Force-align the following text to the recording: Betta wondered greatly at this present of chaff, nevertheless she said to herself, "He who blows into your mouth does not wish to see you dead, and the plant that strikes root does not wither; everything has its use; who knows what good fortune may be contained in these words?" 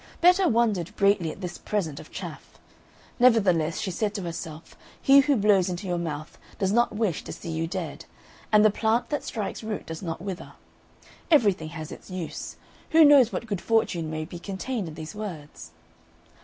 Betta 0.19 0.47
wondered 0.47 0.95
greatly 0.95 1.31
at 1.31 1.41
this 1.41 1.59
present 1.59 1.99
of 1.99 2.09
chaff, 2.11 2.57
nevertheless 3.19 3.79
she 3.79 3.91
said 3.91 4.15
to 4.15 4.23
herself, 4.23 4.75
"He 4.99 5.19
who 5.19 5.35
blows 5.35 5.69
into 5.69 5.85
your 5.85 5.99
mouth 5.99 6.39
does 6.57 6.71
not 6.71 6.95
wish 6.95 7.23
to 7.23 7.31
see 7.31 7.51
you 7.51 7.67
dead, 7.67 8.05
and 8.51 8.65
the 8.65 8.71
plant 8.71 9.09
that 9.09 9.23
strikes 9.23 9.61
root 9.61 9.85
does 9.85 10.01
not 10.01 10.19
wither; 10.19 10.53
everything 11.29 11.69
has 11.69 11.91
its 11.91 12.09
use; 12.09 12.55
who 12.89 13.05
knows 13.05 13.31
what 13.31 13.45
good 13.45 13.61
fortune 13.61 14.09
may 14.09 14.25
be 14.25 14.39
contained 14.39 14.87
in 14.87 14.95
these 14.95 15.13
words?" 15.13 15.69